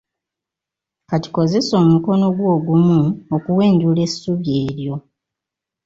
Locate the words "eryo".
4.65-4.95